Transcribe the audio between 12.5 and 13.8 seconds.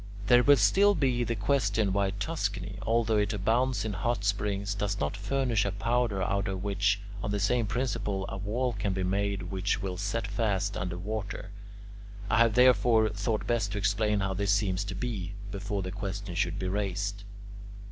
therefore thought best to